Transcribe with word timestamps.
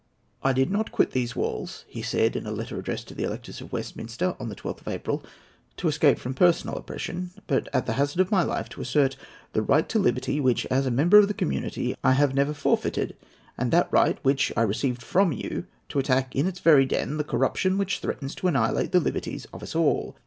"I 0.41 0.51
did 0.51 0.71
not 0.71 0.91
quit 0.91 1.11
these 1.11 1.35
walls," 1.35 1.85
he 1.87 2.01
said 2.01 2.35
in 2.35 2.47
a 2.47 2.51
letter 2.51 2.79
addressed 2.79 3.07
to 3.09 3.13
the 3.13 3.23
electors 3.23 3.61
of 3.61 3.71
Westminster, 3.71 4.35
on 4.39 4.49
the 4.49 4.55
12th 4.55 4.81
of 4.81 4.87
April, 4.87 5.23
"to 5.77 5.87
escape 5.87 6.17
from 6.17 6.33
personal 6.33 6.75
oppression, 6.75 7.29
but, 7.45 7.67
at 7.71 7.85
the 7.85 7.93
hazard 7.93 8.19
of 8.19 8.31
my 8.31 8.41
life, 8.41 8.67
to 8.69 8.81
assert 8.81 9.15
that 9.53 9.61
right 9.61 9.87
to 9.89 9.99
liberty 9.99 10.39
which, 10.39 10.65
as 10.71 10.87
a 10.87 10.89
member 10.89 11.19
of 11.19 11.27
the 11.27 11.35
community, 11.35 11.95
I 12.03 12.13
have 12.13 12.33
never 12.33 12.55
forfeited, 12.55 13.15
and 13.59 13.69
that 13.71 13.93
right, 13.93 14.17
which 14.23 14.51
I 14.57 14.63
received 14.63 15.03
from 15.03 15.33
you, 15.33 15.65
to 15.89 15.99
attack 15.99 16.35
in 16.35 16.47
its 16.47 16.61
very 16.61 16.87
den 16.87 17.17
the 17.17 17.23
corruption 17.23 17.77
which 17.77 17.99
threatens 17.99 18.33
to 18.33 18.47
annihilate 18.47 18.93
the 18.93 18.99
liberties 18.99 19.45
of 19.53 19.61
us 19.61 19.75
all. 19.75 20.15